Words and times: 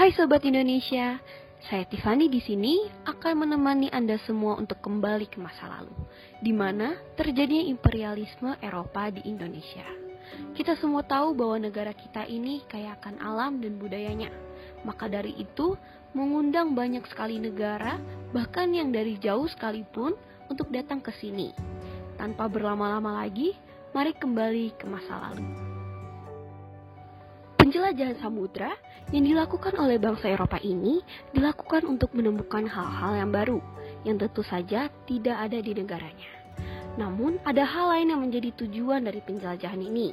Hai 0.00 0.16
sobat 0.16 0.40
Indonesia, 0.48 1.20
saya 1.60 1.84
Tiffany 1.84 2.32
di 2.32 2.40
sini 2.40 2.88
akan 3.04 3.44
menemani 3.44 3.92
Anda 3.92 4.16
semua 4.24 4.56
untuk 4.56 4.80
kembali 4.80 5.28
ke 5.28 5.36
masa 5.36 5.68
lalu, 5.68 5.92
di 6.40 6.56
mana 6.56 6.96
terjadinya 7.20 7.68
imperialisme 7.68 8.56
Eropa 8.64 9.12
di 9.12 9.20
Indonesia. 9.28 9.84
Kita 10.56 10.72
semua 10.80 11.04
tahu 11.04 11.36
bahwa 11.36 11.68
negara 11.68 11.92
kita 11.92 12.24
ini 12.24 12.64
kaya 12.64 12.96
akan 12.96 13.20
alam 13.20 13.60
dan 13.60 13.76
budayanya. 13.76 14.32
Maka 14.88 15.04
dari 15.04 15.36
itu, 15.36 15.76
mengundang 16.16 16.72
banyak 16.72 17.04
sekali 17.04 17.36
negara, 17.36 18.00
bahkan 18.32 18.72
yang 18.72 18.96
dari 18.96 19.20
jauh 19.20 19.52
sekalipun, 19.52 20.16
untuk 20.48 20.72
datang 20.72 21.04
ke 21.04 21.12
sini. 21.20 21.52
Tanpa 22.16 22.48
berlama-lama 22.48 23.20
lagi, 23.20 23.52
mari 23.92 24.16
kembali 24.16 24.80
ke 24.80 24.88
masa 24.88 25.28
lalu 25.28 25.69
penjelajahan 27.70 28.18
samudra 28.18 28.74
yang 29.14 29.30
dilakukan 29.30 29.78
oleh 29.78 29.94
bangsa 30.02 30.26
Eropa 30.26 30.58
ini 30.58 31.06
dilakukan 31.30 31.86
untuk 31.86 32.10
menemukan 32.18 32.66
hal-hal 32.66 33.14
yang 33.14 33.30
baru 33.30 33.62
yang 34.02 34.18
tentu 34.18 34.42
saja 34.42 34.90
tidak 35.06 35.38
ada 35.38 35.54
di 35.62 35.70
negaranya. 35.70 36.30
Namun, 36.98 37.38
ada 37.46 37.62
hal 37.62 37.94
lain 37.94 38.10
yang 38.10 38.26
menjadi 38.26 38.50
tujuan 38.58 39.06
dari 39.06 39.22
penjelajahan 39.22 39.78
ini, 39.78 40.10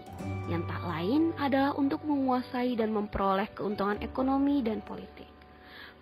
yang 0.54 0.70
tak 0.70 0.86
lain 0.86 1.34
adalah 1.41 1.73
untuk 1.81 2.05
menguasai 2.05 2.78
dan 2.78 2.94
memperoleh 2.94 3.50
keuntungan 3.58 3.98
ekonomi 4.05 4.62
dan 4.62 4.86
politik. 4.86 5.26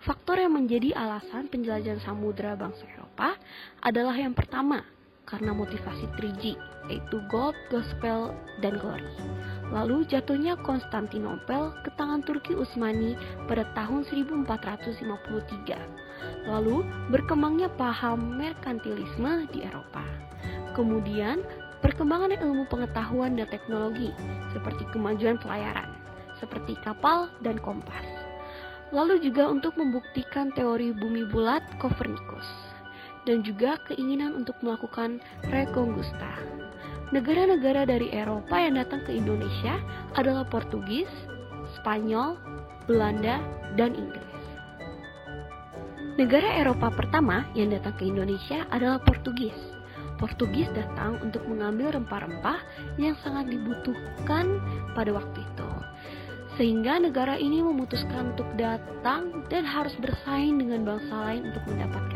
Faktor 0.04 0.36
yang 0.36 0.60
menjadi 0.60 0.92
alasan 0.92 1.48
penjelajahan 1.48 2.04
samudra 2.04 2.52
bangsa 2.52 2.84
Eropa 2.84 3.32
adalah 3.80 4.12
yang 4.12 4.36
pertama, 4.36 4.84
karena 5.26 5.50
motivasi 5.50 6.06
3G, 6.14 6.54
yaitu 6.86 7.18
gold, 7.26 7.58
gospel, 7.68 8.30
dan 8.62 8.78
glory. 8.78 9.10
Lalu 9.74 10.06
jatuhnya 10.06 10.54
Konstantinopel 10.62 11.74
ke 11.82 11.90
tangan 11.98 12.22
Turki 12.22 12.54
Utsmani 12.54 13.18
pada 13.50 13.66
tahun 13.74 14.06
1453. 14.06 15.74
Lalu 16.46 16.86
berkembangnya 17.10 17.66
paham 17.74 18.38
merkantilisme 18.38 19.50
di 19.50 19.66
Eropa. 19.66 20.06
Kemudian 20.78 21.42
perkembangan 21.82 22.38
ilmu 22.38 22.70
pengetahuan 22.70 23.34
dan 23.34 23.50
teknologi 23.50 24.14
seperti 24.54 24.86
kemajuan 24.94 25.42
pelayaran, 25.42 25.90
seperti 26.38 26.78
kapal 26.86 27.26
dan 27.42 27.58
kompas. 27.58 28.06
Lalu 28.94 29.18
juga 29.18 29.50
untuk 29.50 29.74
membuktikan 29.74 30.54
teori 30.54 30.94
bumi 30.94 31.26
bulat 31.26 31.66
Copernicus 31.82 32.75
dan 33.26 33.42
juga 33.42 33.76
keinginan 33.90 34.38
untuk 34.38 34.54
melakukan 34.62 35.18
rekongusta 35.50 36.56
Negara-negara 37.14 37.86
dari 37.86 38.10
Eropa 38.10 38.58
yang 38.58 38.82
datang 38.82 39.06
ke 39.06 39.14
Indonesia 39.14 39.78
adalah 40.18 40.42
Portugis, 40.42 41.06
Spanyol, 41.78 42.34
Belanda, 42.90 43.38
dan 43.78 43.94
Inggris. 43.94 44.26
Negara 46.18 46.58
Eropa 46.58 46.90
pertama 46.90 47.46
yang 47.54 47.70
datang 47.70 47.94
ke 47.94 48.10
Indonesia 48.10 48.66
adalah 48.74 48.98
Portugis. 48.98 49.54
Portugis 50.18 50.66
datang 50.74 51.22
untuk 51.22 51.46
mengambil 51.46 51.94
rempah-rempah 51.94 52.58
yang 52.98 53.14
sangat 53.22 53.54
dibutuhkan 53.54 54.58
pada 54.98 55.14
waktu 55.14 55.46
itu. 55.46 55.70
Sehingga 56.58 56.98
negara 56.98 57.38
ini 57.38 57.62
memutuskan 57.62 58.34
untuk 58.34 58.48
datang 58.58 59.46
dan 59.46 59.62
harus 59.62 59.94
bersaing 60.02 60.58
dengan 60.58 60.82
bangsa 60.82 61.14
lain 61.14 61.54
untuk 61.54 61.62
mendapatkannya. 61.70 62.15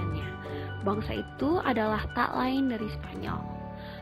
Bangsa 0.80 1.12
itu 1.16 1.60
adalah 1.60 2.04
tak 2.16 2.32
lain 2.32 2.72
dari 2.72 2.88
Spanyol. 2.88 3.40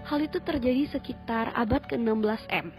Hal 0.06 0.24
itu 0.24 0.38
terjadi 0.40 0.88
sekitar 0.88 1.52
abad 1.52 1.84
ke-16 1.84 2.48
M. 2.48 2.70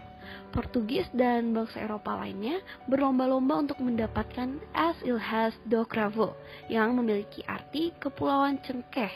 Portugis 0.50 1.06
dan 1.14 1.54
bangsa 1.54 1.82
Eropa 1.82 2.18
lainnya 2.18 2.58
berlomba-lomba 2.90 3.62
untuk 3.62 3.78
mendapatkan 3.82 4.58
As 4.74 4.98
Ilhas 5.06 5.54
do 5.66 5.86
Cravo 5.86 6.34
yang 6.66 6.94
memiliki 6.98 7.46
arti 7.46 7.94
kepulauan 8.02 8.58
cengkeh 8.62 9.10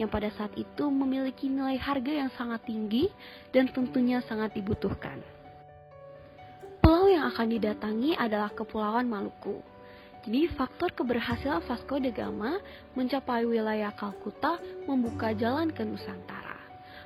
yang 0.00 0.08
pada 0.08 0.32
saat 0.32 0.52
itu 0.56 0.88
memiliki 0.88 1.52
nilai 1.52 1.76
harga 1.76 2.12
yang 2.24 2.30
sangat 2.36 2.64
tinggi 2.64 3.12
dan 3.52 3.68
tentunya 3.68 4.24
sangat 4.24 4.56
dibutuhkan. 4.56 5.20
Pulau 6.80 7.04
yang 7.12 7.28
akan 7.28 7.52
didatangi 7.52 8.16
adalah 8.16 8.48
Kepulauan 8.48 9.04
Maluku. 9.04 9.60
Jadi 10.26 10.50
faktor 10.50 10.90
keberhasilan 10.92 11.62
Vasco 11.62 11.96
da 12.02 12.10
Gama 12.10 12.58
mencapai 12.98 13.46
wilayah 13.46 13.94
Kalkuta 13.94 14.58
membuka 14.84 15.30
jalan 15.30 15.70
ke 15.70 15.86
Nusantara. 15.86 16.58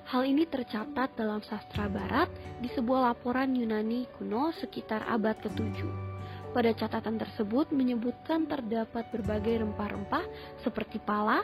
Hal 0.08 0.26
ini 0.26 0.48
tercatat 0.48 1.14
dalam 1.14 1.40
sastra 1.44 1.86
barat 1.86 2.28
di 2.58 2.68
sebuah 2.72 3.12
laporan 3.12 3.54
Yunani 3.54 4.08
kuno 4.18 4.50
sekitar 4.56 5.06
abad 5.06 5.38
ke-7. 5.44 5.84
Pada 6.52 6.68
catatan 6.76 7.16
tersebut 7.16 7.72
menyebutkan 7.72 8.44
terdapat 8.44 9.08
berbagai 9.08 9.64
rempah-rempah 9.64 10.24
seperti 10.60 11.00
pala, 11.00 11.40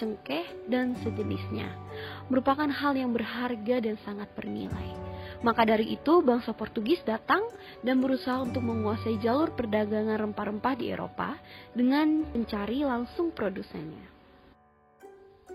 cengkeh, 0.00 0.68
dan 0.72 0.96
sejenisnya. 1.04 1.68
Merupakan 2.32 2.70
hal 2.70 2.96
yang 2.96 3.12
berharga 3.12 3.76
dan 3.84 4.00
sangat 4.06 4.30
bernilai. 4.32 5.07
Maka 5.38 5.62
dari 5.62 5.94
itu, 5.94 6.18
bangsa 6.18 6.50
Portugis 6.50 6.98
datang 7.06 7.46
dan 7.86 8.02
berusaha 8.02 8.42
untuk 8.42 8.66
menguasai 8.66 9.22
jalur 9.22 9.54
perdagangan 9.54 10.18
rempah-rempah 10.18 10.74
di 10.74 10.90
Eropa 10.90 11.38
dengan 11.70 12.26
mencari 12.34 12.82
langsung 12.82 13.30
produsennya. 13.30 14.18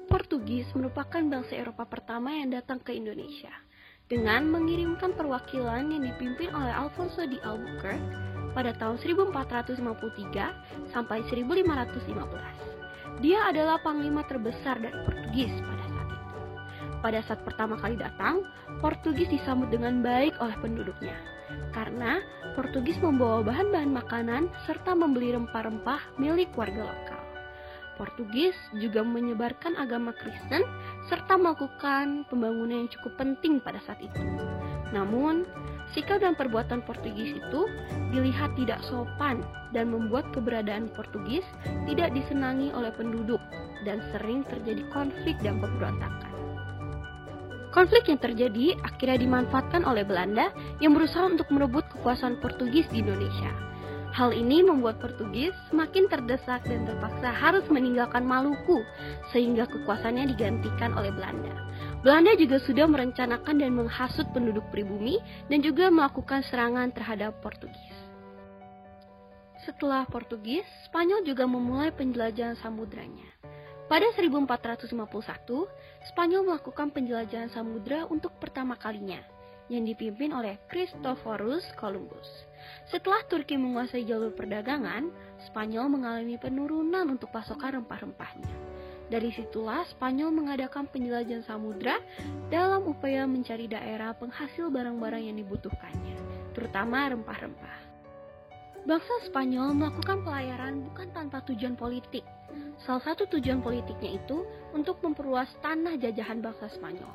Portugis 0.08 0.70
merupakan 0.72 1.20
bangsa 1.20 1.60
Eropa 1.60 1.84
pertama 1.84 2.32
yang 2.32 2.56
datang 2.56 2.80
ke 2.80 2.96
Indonesia 2.96 3.52
dengan 4.08 4.48
mengirimkan 4.52 5.16
perwakilan 5.20 5.90
yang 5.90 6.04
dipimpin 6.06 6.54
oleh 6.54 6.72
Alfonso 6.72 7.24
di 7.28 7.40
Albuquerque 7.44 8.32
pada 8.54 8.72
tahun 8.78 9.02
1453 9.02 10.94
sampai 10.94 11.26
1515. 11.28 13.20
Dia 13.20 13.50
adalah 13.50 13.82
panglima 13.82 14.24
terbesar 14.30 14.80
dari 14.80 14.96
Portugis 15.04 15.54
pada. 15.60 15.83
Pada 17.04 17.20
saat 17.28 17.44
pertama 17.44 17.76
kali 17.76 18.00
datang, 18.00 18.48
Portugis 18.80 19.28
disambut 19.28 19.68
dengan 19.68 20.00
baik 20.00 20.40
oleh 20.40 20.56
penduduknya 20.64 21.34
karena 21.74 22.22
Portugis 22.54 22.98
membawa 23.02 23.42
bahan-bahan 23.42 23.92
makanan 23.92 24.44
serta 24.66 24.94
membeli 24.94 25.34
rempah-rempah 25.34 26.18
milik 26.22 26.54
warga 26.54 26.86
lokal. 26.86 27.22
Portugis 27.94 28.58
juga 28.82 29.06
menyebarkan 29.06 29.78
agama 29.78 30.18
Kristen 30.18 30.66
serta 31.06 31.38
melakukan 31.38 32.26
pembangunan 32.26 32.86
yang 32.86 32.90
cukup 32.90 33.22
penting 33.22 33.62
pada 33.62 33.78
saat 33.86 34.02
itu. 34.02 34.18
Namun, 34.90 35.46
sikap 35.94 36.22
dan 36.22 36.34
perbuatan 36.34 36.82
Portugis 36.90 37.38
itu 37.38 37.62
dilihat 38.10 38.58
tidak 38.58 38.82
sopan 38.82 39.46
dan 39.78 39.94
membuat 39.94 40.26
keberadaan 40.34 40.90
Portugis 40.94 41.46
tidak 41.86 42.14
disenangi 42.18 42.74
oleh 42.74 42.90
penduduk 42.98 43.42
dan 43.86 44.02
sering 44.10 44.42
terjadi 44.50 44.82
konflik 44.90 45.38
dan 45.46 45.62
pemberontakan. 45.62 46.33
Konflik 47.74 48.06
yang 48.06 48.22
terjadi 48.22 48.78
akhirnya 48.86 49.18
dimanfaatkan 49.18 49.82
oleh 49.84 50.06
Belanda 50.06 50.54
yang 50.78 50.94
berusaha 50.94 51.26
untuk 51.26 51.50
merebut 51.50 51.84
kekuasaan 51.90 52.38
Portugis 52.38 52.86
di 52.94 53.02
Indonesia 53.02 53.74
Hal 54.14 54.30
ini 54.30 54.62
membuat 54.62 55.02
Portugis 55.02 55.58
semakin 55.74 56.06
terdesak 56.06 56.62
dan 56.70 56.86
terpaksa 56.86 57.34
harus 57.34 57.66
meninggalkan 57.66 58.22
Maluku 58.22 58.86
sehingga 59.34 59.66
kekuasaannya 59.66 60.30
digantikan 60.38 60.94
oleh 60.94 61.10
Belanda. 61.10 61.50
Belanda 62.06 62.38
juga 62.38 62.62
sudah 62.62 62.86
merencanakan 62.86 63.58
dan 63.58 63.74
menghasut 63.74 64.30
penduduk 64.30 64.62
pribumi 64.70 65.18
dan 65.50 65.66
juga 65.66 65.90
melakukan 65.90 66.46
serangan 66.46 66.94
terhadap 66.94 67.42
Portugis. 67.42 67.98
Setelah 69.66 70.06
Portugis, 70.06 70.68
Spanyol 70.86 71.26
juga 71.26 71.50
memulai 71.50 71.90
penjelajahan 71.90 72.54
samudranya. 72.62 73.33
Pada 73.94 74.10
1451, 74.10 75.70
Spanyol 76.10 76.42
melakukan 76.50 76.90
penjelajahan 76.90 77.54
samudra 77.54 78.10
untuk 78.10 78.34
pertama 78.42 78.74
kalinya 78.74 79.22
yang 79.70 79.86
dipimpin 79.86 80.34
oleh 80.34 80.58
Christophorus 80.66 81.62
Columbus. 81.78 82.26
Setelah 82.90 83.22
Turki 83.30 83.54
menguasai 83.54 84.02
jalur 84.10 84.34
perdagangan, 84.34 85.14
Spanyol 85.46 85.94
mengalami 85.94 86.42
penurunan 86.42 87.06
untuk 87.06 87.30
pasokan 87.30 87.86
rempah-rempahnya. 87.86 88.50
Dari 89.14 89.30
situlah 89.30 89.86
Spanyol 89.86 90.34
mengadakan 90.34 90.90
penjelajahan 90.90 91.46
samudra 91.46 92.02
dalam 92.50 92.90
upaya 92.90 93.30
mencari 93.30 93.70
daerah 93.70 94.18
penghasil 94.18 94.74
barang-barang 94.74 95.22
yang 95.22 95.38
dibutuhkannya, 95.38 96.18
terutama 96.58 97.14
rempah-rempah. 97.14 97.83
Bangsa 98.84 99.14
Spanyol 99.28 99.72
melakukan 99.76 100.28
pelayaran 100.28 100.84
bukan 100.92 101.08
tanpa 101.16 101.40
tujuan 101.48 101.80
politik. 101.80 102.28
Salah 102.84 103.02
satu 103.02 103.26
tujuan 103.32 103.64
politiknya 103.64 104.20
itu 104.20 104.44
untuk 104.76 105.00
memperluas 105.00 105.48
tanah 105.64 105.96
jajahan 105.98 106.44
bangsa 106.44 106.68
Spanyol. 106.68 107.14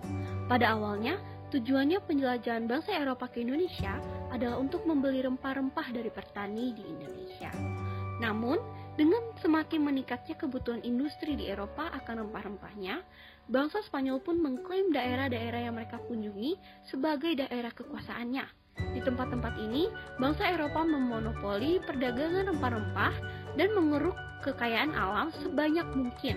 Pada 0.49 0.73
awalnya, 0.73 1.20
Tujuannya 1.49 2.05
penjelajahan 2.05 2.69
bangsa 2.69 2.93
Eropa 2.93 3.25
ke 3.32 3.41
Indonesia 3.41 3.97
adalah 4.29 4.61
untuk 4.61 4.85
membeli 4.85 5.25
rempah-rempah 5.25 5.97
dari 5.97 6.12
petani 6.12 6.76
di 6.76 6.85
Indonesia. 6.85 7.49
Namun, 8.21 8.61
dengan 9.00 9.32
semakin 9.41 9.81
meningkatnya 9.81 10.37
kebutuhan 10.37 10.85
industri 10.85 11.41
di 11.41 11.49
Eropa 11.49 11.88
akan 11.88 12.29
rempah-rempahnya, 12.29 13.00
bangsa 13.49 13.81
Spanyol 13.88 14.21
pun 14.21 14.37
mengklaim 14.44 14.93
daerah-daerah 14.93 15.73
yang 15.73 15.81
mereka 15.81 15.97
kunjungi 16.05 16.61
sebagai 16.85 17.32
daerah 17.41 17.73
kekuasaannya. 17.73 18.68
Di 18.94 19.00
tempat-tempat 19.04 19.54
ini, 19.60 19.90
bangsa 20.19 20.48
Eropa 20.48 20.82
memonopoli 20.82 21.78
perdagangan 21.84 22.50
rempah-rempah 22.54 23.14
dan 23.58 23.69
mengeruk 23.75 24.16
kekayaan 24.42 24.94
alam 24.94 25.34
sebanyak 25.42 25.86
mungkin. 25.94 26.36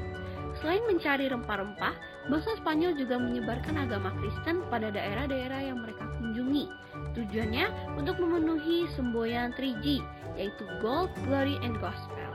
Selain 0.59 0.83
mencari 0.83 1.31
rempah-rempah, 1.31 1.95
bangsa 2.27 2.51
Spanyol 2.59 2.99
juga 2.99 3.15
menyebarkan 3.15 3.88
agama 3.88 4.11
Kristen 4.19 4.67
pada 4.67 4.91
daerah-daerah 4.91 5.71
yang 5.71 5.79
mereka 5.79 6.03
kunjungi. 6.19 6.67
Tujuannya 7.15 7.95
untuk 7.95 8.19
memenuhi 8.19 8.89
semboyan 8.93 9.55
3G, 9.55 10.03
yaitu 10.35 10.63
Gold, 10.83 11.13
Glory, 11.23 11.55
and 11.63 11.79
Gospel. 11.79 12.31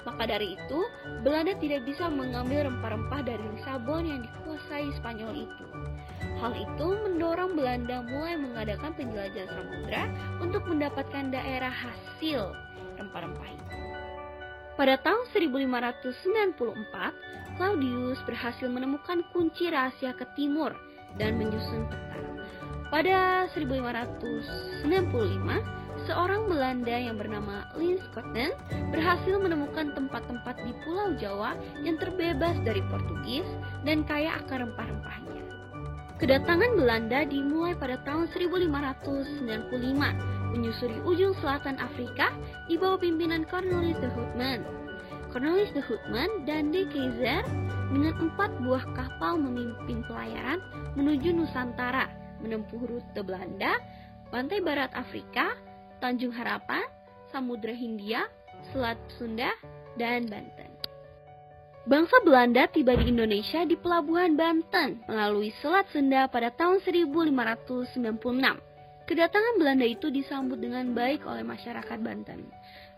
Maka 0.03 0.27
dari 0.27 0.59
itu, 0.59 0.79
Belanda 1.23 1.55
tidak 1.55 1.87
bisa 1.87 2.11
mengambil 2.11 2.67
rempah-rempah 2.67 3.23
dari 3.23 3.45
Lisabon 3.55 4.03
yang 4.03 4.19
dikuasai 4.27 4.91
Spanyol 4.99 5.47
itu. 5.47 5.65
Hal 6.43 6.51
itu 6.59 6.87
mendorong 7.07 7.55
Belanda 7.55 8.03
mulai 8.03 8.35
mengadakan 8.35 8.91
penjelajahan 8.99 9.47
samudra 9.47 10.03
untuk 10.43 10.67
mendapatkan 10.67 11.31
daerah 11.31 11.71
hasil 11.71 12.51
rempah-rempah 12.99 13.47
itu. 13.55 13.75
Pada 14.73 14.97
tahun 15.05 15.29
1594, 15.29 16.65
Claudius 17.61 18.17
berhasil 18.25 18.65
menemukan 18.65 19.21
kunci 19.29 19.69
rahasia 19.69 20.17
ke 20.17 20.25
timur 20.33 20.73
dan 21.21 21.37
menyusun 21.37 21.85
peta. 21.93 22.17
Pada 22.89 23.45
1595, 23.53 24.89
seorang 26.09 26.49
Belanda 26.49 26.97
yang 26.97 27.21
bernama 27.21 27.69
Linschoten 27.77 28.57
berhasil 28.89 29.37
menemukan 29.37 29.93
tempat-tempat 29.93 30.57
di 30.65 30.73
Pulau 30.81 31.13
Jawa 31.21 31.53
yang 31.85 32.01
terbebas 32.01 32.57
dari 32.65 32.81
Portugis 32.89 33.45
dan 33.85 34.01
kaya 34.09 34.41
akan 34.41 34.69
rempah-rempahnya. 34.69 35.41
Kedatangan 36.17 36.77
Belanda 36.77 37.25
dimulai 37.29 37.77
pada 37.77 37.97
tahun 38.05 38.29
1595 38.33 40.42
menyusuri 40.53 41.01
ujung 41.03 41.33
selatan 41.41 41.81
Afrika 41.81 42.29
di 42.69 42.77
bawah 42.77 43.01
pimpinan 43.01 43.43
Cornelis 43.49 43.97
de 43.97 44.07
Houtman. 44.13 44.61
Cornelis 45.33 45.73
de 45.73 45.81
Houtman 45.81 46.45
dan 46.45 46.69
de 46.69 46.85
Keyser 46.93 47.41
dengan 47.89 48.13
empat 48.21 48.53
buah 48.61 48.85
kapal 48.93 49.41
memimpin 49.41 50.05
pelayaran 50.05 50.61
menuju 50.93 51.33
Nusantara, 51.33 52.05
menempuh 52.45 52.85
rute 52.85 53.21
Belanda, 53.25 53.81
pantai 54.29 54.61
barat 54.61 54.93
Afrika, 54.93 55.57
Tanjung 55.97 56.33
Harapan, 56.33 56.85
Samudra 57.33 57.73
Hindia, 57.73 58.29
Selat 58.69 59.01
Sunda, 59.17 59.49
dan 59.97 60.29
Banten. 60.29 60.69
Bangsa 61.83 62.15
Belanda 62.23 62.63
tiba 62.71 62.95
di 62.95 63.11
Indonesia 63.11 63.67
di 63.67 63.75
pelabuhan 63.75 64.39
Banten 64.39 65.03
melalui 65.03 65.51
Selat 65.59 65.89
Sunda 65.91 66.31
pada 66.31 66.47
tahun 66.53 66.79
1596. 66.79 68.72
Kedatangan 69.03 69.59
Belanda 69.59 69.83
itu 69.83 70.07
disambut 70.07 70.63
dengan 70.63 70.95
baik 70.95 71.27
oleh 71.27 71.43
masyarakat 71.43 71.99
Banten. 71.99 72.47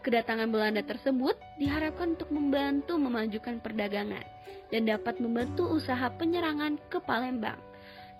Kedatangan 0.05 0.53
Belanda 0.53 0.85
tersebut 0.85 1.33
diharapkan 1.57 2.13
untuk 2.13 2.29
membantu 2.29 3.01
memajukan 3.01 3.57
perdagangan 3.57 4.21
dan 4.69 4.85
dapat 4.85 5.17
membantu 5.17 5.65
usaha 5.65 6.05
penyerangan 6.13 6.77
ke 6.93 7.01
Palembang. 7.01 7.57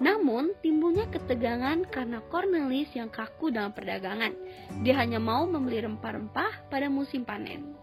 Namun, 0.01 0.57
timbulnya 0.59 1.07
ketegangan 1.13 1.85
karena 1.87 2.19
Cornelis 2.27 2.89
yang 2.97 3.07
kaku 3.07 3.53
dalam 3.53 3.71
perdagangan. 3.71 4.33
Dia 4.81 4.97
hanya 4.99 5.21
mau 5.21 5.45
membeli 5.45 5.85
rempah-rempah 5.85 6.67
pada 6.67 6.89
musim 6.89 7.21
panen. 7.21 7.77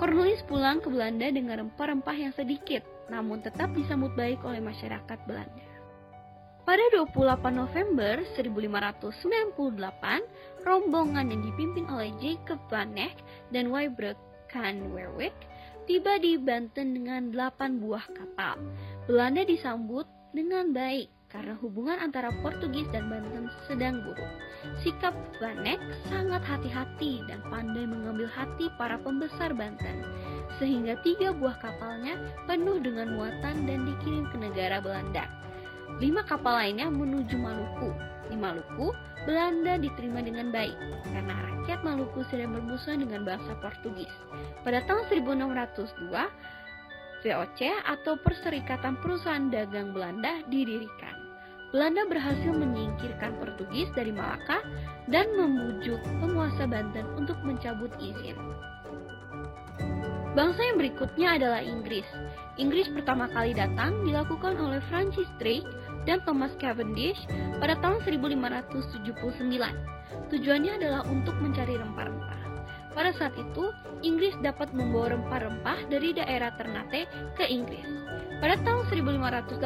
Cornelis 0.00 0.40
pulang 0.48 0.80
ke 0.80 0.88
Belanda 0.88 1.28
dengan 1.28 1.68
rempah-rempah 1.68 2.16
yang 2.16 2.32
sedikit, 2.32 2.82
namun 3.12 3.44
tetap 3.44 3.68
disambut 3.76 4.16
baik 4.16 4.40
oleh 4.48 4.64
masyarakat 4.64 5.18
Belanda. 5.28 5.69
Pada 6.70 6.86
28 6.94 7.50
November 7.50 8.22
1598, 8.38 9.02
rombongan 10.62 11.34
yang 11.34 11.42
dipimpin 11.42 11.82
oleh 11.90 12.14
Jacob 12.22 12.62
van 12.70 12.94
Eyck 12.94 13.18
dan 13.50 13.74
Wybrecht 13.74 14.22
van 14.54 14.94
Werwijk 14.94 15.34
tiba 15.90 16.22
di 16.22 16.38
Banten 16.38 16.94
dengan 16.94 17.34
8 17.34 17.82
buah 17.82 18.06
kapal. 18.14 18.62
Belanda 19.10 19.42
disambut 19.42 20.06
dengan 20.30 20.70
baik 20.70 21.10
karena 21.26 21.58
hubungan 21.58 21.98
antara 22.06 22.30
Portugis 22.38 22.86
dan 22.94 23.10
Banten 23.10 23.50
sedang 23.66 24.06
buruk. 24.06 24.30
Sikap 24.86 25.18
Van 25.42 25.66
Eyck 25.66 25.82
sangat 26.06 26.46
hati-hati 26.46 27.26
dan 27.26 27.42
pandai 27.50 27.82
mengambil 27.82 28.30
hati 28.30 28.70
para 28.78 28.94
pembesar 29.02 29.50
Banten, 29.58 30.06
sehingga 30.62 30.94
tiga 31.02 31.34
buah 31.34 31.58
kapalnya 31.58 32.14
penuh 32.46 32.78
dengan 32.78 33.18
muatan 33.18 33.66
dan 33.66 33.90
dikirim 33.90 34.30
ke 34.30 34.38
negara 34.38 34.78
Belanda. 34.78 35.40
Lima 36.00 36.24
kapal 36.24 36.56
lainnya 36.56 36.88
menuju 36.88 37.36
Maluku. 37.36 37.92
Di 38.32 38.36
Maluku, 38.38 38.88
Belanda 39.28 39.76
diterima 39.76 40.24
dengan 40.24 40.48
baik 40.48 40.72
karena 41.12 41.36
rakyat 41.36 41.84
Maluku 41.84 42.24
sedang 42.32 42.56
bermusuhan 42.56 43.04
dengan 43.04 43.28
bangsa 43.28 43.52
Portugis. 43.60 44.08
Pada 44.64 44.80
tahun 44.88 45.12
1602, 45.12 46.08
VOC 47.20 47.60
atau 47.84 48.16
Perserikatan 48.16 48.96
Perusahaan 49.04 49.52
Dagang 49.52 49.92
Belanda 49.92 50.40
didirikan. 50.48 51.12
Belanda 51.68 52.08
berhasil 52.08 52.48
menyingkirkan 52.48 53.36
Portugis 53.36 53.92
dari 53.92 54.10
Malaka 54.10 54.64
dan 55.12 55.28
membujuk 55.36 56.00
penguasa 56.24 56.64
Banten 56.64 57.04
untuk 57.20 57.36
mencabut 57.44 57.92
izin. 58.00 58.40
Bangsa 60.30 60.62
yang 60.62 60.78
berikutnya 60.78 61.28
adalah 61.42 61.60
Inggris. 61.60 62.06
Inggris 62.54 62.86
pertama 62.94 63.26
kali 63.34 63.50
datang 63.50 64.06
dilakukan 64.06 64.54
oleh 64.62 64.78
Francis 64.86 65.26
Drake 65.42 65.66
dan 66.08 66.22
Thomas 66.24 66.52
Cavendish 66.60 67.18
pada 67.60 67.76
tahun 67.80 68.04
1579. 68.04 69.10
Tujuannya 70.30 70.72
adalah 70.78 71.02
untuk 71.10 71.34
mencari 71.38 71.74
rempah-rempah. 71.76 72.40
Pada 72.90 73.14
saat 73.14 73.34
itu, 73.38 73.70
Inggris 74.02 74.34
dapat 74.42 74.74
membawa 74.74 75.14
rempah-rempah 75.14 75.86
dari 75.86 76.10
daerah 76.10 76.50
Ternate 76.58 77.06
ke 77.38 77.46
Inggris. 77.46 77.86
Pada 78.42 78.58
tahun 78.66 78.90
1586, 78.90 79.62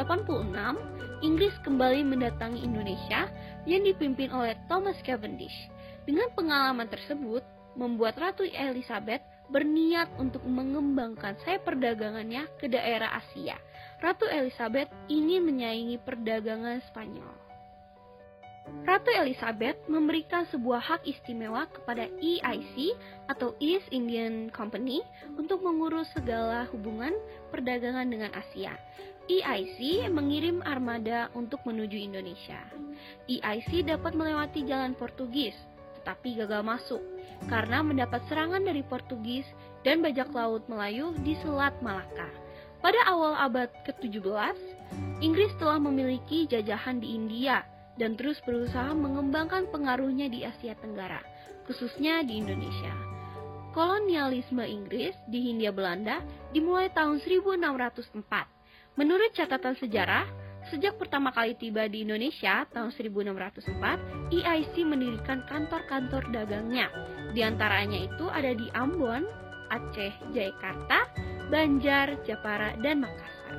Inggris 1.25 1.55
kembali 1.65 2.05
mendatangi 2.05 2.61
Indonesia 2.61 3.31
yang 3.65 3.81
dipimpin 3.81 4.29
oleh 4.29 4.53
Thomas 4.69 4.99
Cavendish. 5.01 5.55
Dengan 6.05 6.29
pengalaman 6.37 6.85
tersebut, 6.85 7.41
membuat 7.73 8.15
Ratu 8.21 8.45
Elizabeth 8.45 9.25
berniat 9.49 10.09
untuk 10.17 10.41
mengembangkan 10.45 11.37
sayap 11.45 11.67
perdagangannya 11.67 12.49
ke 12.57 12.65
daerah 12.69 13.21
Asia. 13.21 13.57
Ratu 14.01 14.25
Elizabeth 14.27 14.89
ingin 15.07 15.45
menyaingi 15.45 16.01
perdagangan 16.01 16.81
Spanyol. 16.89 17.45
Ratu 18.85 19.13
Elizabeth 19.13 19.77
memberikan 19.85 20.49
sebuah 20.49 20.81
hak 20.81 21.01
istimewa 21.05 21.69
kepada 21.69 22.09
EIC 22.17 22.97
atau 23.29 23.53
East 23.61 23.85
Indian 23.93 24.49
Company 24.49 25.05
untuk 25.37 25.61
mengurus 25.61 26.09
segala 26.17 26.65
hubungan 26.73 27.13
perdagangan 27.53 28.09
dengan 28.09 28.33
Asia. 28.33 28.73
EIC 29.25 30.09
mengirim 30.09 30.65
armada 30.65 31.29
untuk 31.33 31.61
menuju 31.65 31.97
Indonesia. 31.97 32.61
EIC 33.25 33.85
dapat 33.89 34.13
melewati 34.13 34.65
jalan 34.65 34.93
Portugis, 34.97 35.57
tetapi 36.05 36.37
gagal 36.37 36.61
masuk 36.61 37.01
karena 37.49 37.81
mendapat 37.81 38.21
serangan 38.29 38.61
dari 38.61 38.85
Portugis 38.85 39.49
dan 39.81 40.05
bajak 40.05 40.29
laut 40.37 40.61
Melayu 40.69 41.17
di 41.25 41.33
Selat 41.41 41.73
Malaka. 41.81 42.29
Pada 42.85 43.01
awal 43.09 43.33
abad 43.41 43.73
ke-17, 43.89 44.53
Inggris 45.25 45.49
telah 45.57 45.81
memiliki 45.81 46.45
jajahan 46.45 47.01
di 47.01 47.17
India 47.17 47.65
dan 47.97 48.13
terus 48.13 48.37
berusaha 48.45 48.93
mengembangkan 48.93 49.65
pengaruhnya 49.73 50.29
di 50.29 50.45
Asia 50.45 50.77
Tenggara, 50.77 51.25
khususnya 51.65 52.21
di 52.21 52.37
Indonesia. 52.37 52.93
Kolonialisme 53.73 54.61
Inggris 54.61 55.17
di 55.25 55.49
Hindia 55.49 55.73
Belanda 55.73 56.21
dimulai 56.53 56.93
tahun 56.93 57.17
1604. 57.17 58.29
Menurut 59.01 59.33
catatan 59.33 59.73
sejarah, 59.81 60.29
sejak 60.71 60.97
pertama 60.97 61.29
kali 61.29 61.53
tiba 61.57 61.85
di 61.85 62.05
Indonesia 62.05 62.65
tahun 62.73 62.89
1604, 62.93 64.33
EIC 64.33 64.75
mendirikan 64.85 65.45
kantor-kantor 65.45 66.25
dagangnya. 66.33 66.89
Di 67.33 67.41
antaranya 67.45 68.05
itu 68.05 68.25
ada 68.31 68.53
di 68.55 68.67
Ambon, 68.73 69.25
Aceh, 69.69 70.13
Jakarta, 70.33 71.09
Banjar, 71.49 72.17
Japara, 72.25 72.73
dan 72.81 73.05
Makassar. 73.05 73.55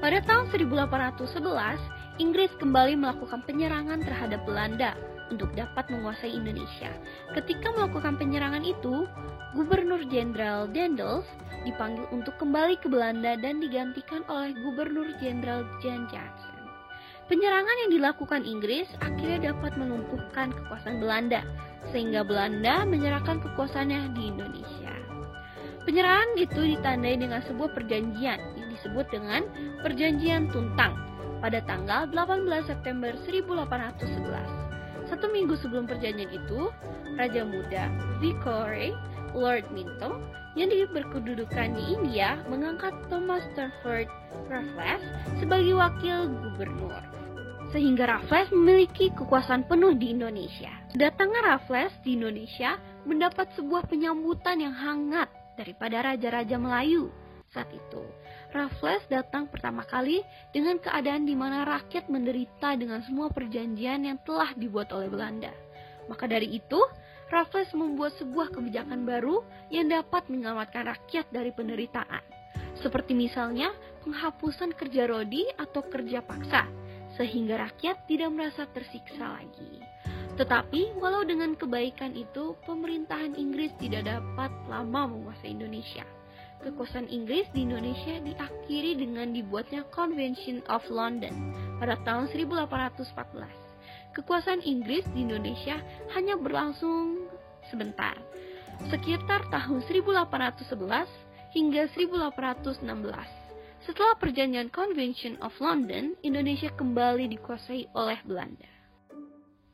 Pada 0.00 0.18
tahun 0.24 0.48
1811, 0.52 2.20
Inggris 2.20 2.52
kembali 2.56 3.00
melakukan 3.00 3.44
penyerangan 3.44 4.00
terhadap 4.04 4.44
Belanda 4.44 4.92
untuk 5.30 5.54
dapat 5.54 5.86
menguasai 5.88 6.34
Indonesia. 6.34 6.90
Ketika 7.32 7.72
melakukan 7.72 8.18
penyerangan 8.18 8.66
itu, 8.66 9.06
Gubernur 9.54 10.02
Jenderal 10.10 10.70
Dendels 10.70 11.26
dipanggil 11.66 12.06
untuk 12.14 12.34
kembali 12.38 12.78
ke 12.78 12.86
Belanda 12.86 13.34
dan 13.38 13.58
digantikan 13.58 14.26
oleh 14.26 14.54
Gubernur 14.54 15.06
Jenderal 15.18 15.66
Jan 15.82 16.10
Jackson. 16.10 16.60
Penyerangan 17.30 17.76
yang 17.86 17.90
dilakukan 17.94 18.42
Inggris 18.42 18.90
akhirnya 18.98 19.54
dapat 19.54 19.78
melumpuhkan 19.78 20.50
kekuasaan 20.50 20.98
Belanda, 20.98 21.46
sehingga 21.94 22.26
Belanda 22.26 22.82
menyerahkan 22.82 23.38
kekuasaannya 23.38 24.18
di 24.18 24.22
Indonesia. 24.34 24.94
Penyerangan 25.86 26.36
itu 26.36 26.60
ditandai 26.76 27.16
dengan 27.16 27.40
sebuah 27.46 27.70
perjanjian 27.72 28.38
yang 28.58 28.68
disebut 28.74 29.06
dengan 29.14 29.46
Perjanjian 29.80 30.52
Tuntang 30.52 30.92
pada 31.40 31.64
tanggal 31.64 32.04
18 32.12 32.68
September 32.68 33.16
1811. 33.24 34.69
Satu 35.10 35.26
minggu 35.34 35.58
sebelum 35.58 35.90
perjanjian 35.90 36.30
itu, 36.30 36.70
Raja 37.18 37.42
Muda 37.42 37.90
Victory 38.22 38.94
Lord 39.34 39.66
Minto 39.74 40.22
yang 40.58 40.70
berkedudukan 40.70 41.78
di 41.78 41.82
India 41.94 42.38
mengangkat 42.50 42.94
Thomas 43.06 43.42
Stafford 43.54 44.10
Raffles 44.50 45.02
sebagai 45.38 45.74
wakil 45.78 46.30
gubernur. 46.30 47.02
Sehingga 47.70 48.06
Raffles 48.06 48.50
memiliki 48.50 49.14
kekuasaan 49.14 49.66
penuh 49.70 49.94
di 49.94 50.10
Indonesia. 50.10 50.70
Kedatangan 50.90 51.42
Raffles 51.46 51.94
di 52.02 52.18
Indonesia 52.18 52.74
mendapat 53.06 53.46
sebuah 53.54 53.86
penyambutan 53.86 54.58
yang 54.58 54.74
hangat 54.74 55.30
daripada 55.54 56.02
raja-raja 56.02 56.58
Melayu 56.58 57.14
saat 57.50 57.66
itu. 57.74 58.02
Raffles 58.54 59.02
datang 59.10 59.50
pertama 59.50 59.82
kali 59.82 60.22
dengan 60.54 60.78
keadaan 60.78 61.26
di 61.26 61.34
mana 61.34 61.66
rakyat 61.66 62.06
menderita 62.06 62.78
dengan 62.78 63.02
semua 63.02 63.26
perjanjian 63.30 64.06
yang 64.06 64.18
telah 64.22 64.54
dibuat 64.54 64.94
oleh 64.94 65.10
Belanda. 65.10 65.50
Maka 66.06 66.30
dari 66.30 66.46
itu, 66.46 66.78
Raffles 67.30 67.70
membuat 67.74 68.14
sebuah 68.18 68.54
kebijakan 68.54 69.06
baru 69.06 69.42
yang 69.70 69.90
dapat 69.90 70.26
menyelamatkan 70.30 70.94
rakyat 70.94 71.30
dari 71.30 71.50
penderitaan. 71.54 72.22
Seperti 72.78 73.14
misalnya 73.14 73.70
penghapusan 74.06 74.74
kerja 74.74 75.10
rodi 75.10 75.46
atau 75.58 75.82
kerja 75.86 76.22
paksa, 76.22 76.66
sehingga 77.18 77.70
rakyat 77.70 78.06
tidak 78.06 78.30
merasa 78.30 78.66
tersiksa 78.70 79.38
lagi. 79.38 79.82
Tetapi, 80.38 80.98
walau 81.02 81.26
dengan 81.26 81.58
kebaikan 81.58 82.14
itu, 82.14 82.54
pemerintahan 82.62 83.34
Inggris 83.34 83.74
tidak 83.82 84.06
dapat 84.06 84.50
lama 84.70 85.10
menguasai 85.10 85.54
Indonesia 85.54 86.06
kekuasaan 86.60 87.08
Inggris 87.08 87.48
di 87.56 87.64
Indonesia 87.64 88.20
diakhiri 88.20 89.00
dengan 89.00 89.32
dibuatnya 89.32 89.88
Convention 89.90 90.60
of 90.68 90.84
London 90.92 91.32
pada 91.80 91.96
tahun 92.04 92.28
1814. 92.32 94.14
Kekuasaan 94.16 94.60
Inggris 94.66 95.06
di 95.16 95.24
Indonesia 95.24 95.80
hanya 96.12 96.36
berlangsung 96.36 97.30
sebentar, 97.70 98.18
sekitar 98.92 99.48
tahun 99.48 99.80
1811 99.88 101.08
hingga 101.56 101.88
1816. 101.94 103.40
Setelah 103.80 104.14
perjanjian 104.20 104.68
Convention 104.68 105.40
of 105.40 105.56
London, 105.56 106.12
Indonesia 106.20 106.68
kembali 106.76 107.32
dikuasai 107.32 107.88
oleh 107.96 108.20
Belanda. 108.28 108.68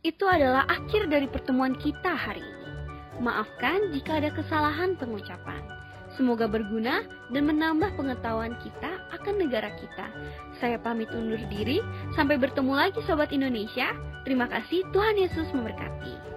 Itu 0.06 0.30
adalah 0.30 0.62
akhir 0.70 1.10
dari 1.10 1.26
pertemuan 1.26 1.74
kita 1.74 2.14
hari 2.14 2.38
ini. 2.38 2.70
Maafkan 3.18 3.90
jika 3.90 4.22
ada 4.22 4.30
kesalahan 4.30 4.94
pengucapan. 4.94 5.85
Semoga 6.16 6.48
berguna 6.48 7.04
dan 7.28 7.44
menambah 7.44 7.92
pengetahuan 7.92 8.56
kita 8.64 8.88
akan 9.12 9.34
negara 9.36 9.68
kita. 9.76 10.08
Saya 10.56 10.80
pamit 10.80 11.12
undur 11.12 11.40
diri, 11.52 11.84
sampai 12.16 12.40
bertemu 12.40 12.72
lagi 12.72 13.00
Sobat 13.04 13.36
Indonesia. 13.36 13.92
Terima 14.24 14.48
kasih, 14.48 14.80
Tuhan 14.96 15.20
Yesus 15.20 15.52
memberkati. 15.52 16.36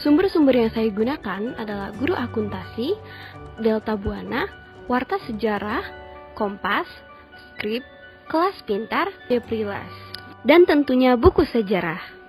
Sumber-sumber 0.00 0.56
yang 0.56 0.72
saya 0.74 0.88
gunakan 0.90 1.54
adalah 1.54 1.94
Guru 1.94 2.16
Akuntansi, 2.16 2.96
Delta 3.62 3.94
Buana, 3.94 4.48
Warta 4.90 5.20
Sejarah, 5.22 5.84
Kompas, 6.34 6.88
Skrip, 7.54 7.84
Kelas 8.26 8.56
Pintar, 8.66 9.12
Deprilas, 9.30 9.92
dan 10.42 10.66
tentunya 10.66 11.14
buku 11.14 11.46
sejarah. 11.46 12.23